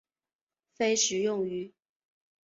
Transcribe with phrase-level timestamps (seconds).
[0.73, 1.75] 非食用鱼。